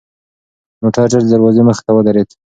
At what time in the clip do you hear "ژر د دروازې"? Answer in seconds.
1.11-1.61